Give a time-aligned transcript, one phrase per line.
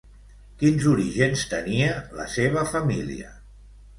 [0.61, 1.91] Quins orígens tenia
[2.21, 3.31] la seva família?